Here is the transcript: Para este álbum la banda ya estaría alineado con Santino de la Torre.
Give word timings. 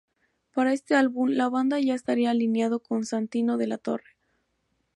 Para 0.55 0.73
este 0.73 0.95
álbum 0.95 1.29
la 1.29 1.47
banda 1.47 1.79
ya 1.79 1.93
estaría 1.93 2.31
alineado 2.31 2.79
con 2.79 3.05
Santino 3.05 3.57
de 3.57 3.67
la 3.67 3.77
Torre. 3.77 4.13